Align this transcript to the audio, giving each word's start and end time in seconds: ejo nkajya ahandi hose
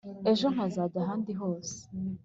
ejo 0.31 0.45
nkajya 0.53 0.83
ahandi 1.03 1.31
hose 1.41 1.77